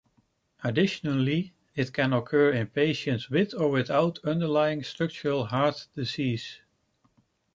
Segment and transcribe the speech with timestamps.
[0.63, 6.61] Additionally, it can occur in patients with or without underlying structural heart disease.